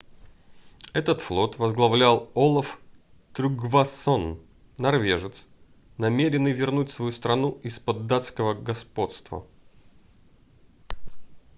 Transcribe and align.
этот 0.93 1.21
флот 1.21 1.59
возглавлял 1.59 2.31
олав 2.33 2.79
трюггвасон 3.33 4.41
норвежец 4.79 5.47
намеренный 5.99 6.53
вернуть 6.53 6.89
свою 6.89 7.11
страну 7.11 7.59
из-под 7.61 8.07
датского 8.07 8.55
господства 8.55 9.45